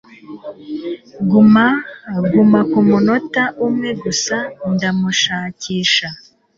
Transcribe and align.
Guma 1.29 1.67
guma 2.31 2.59
kumunota 2.71 3.43
umwe 3.65 3.89
gusa 4.03 4.37
ndamushakisha. 4.73 6.07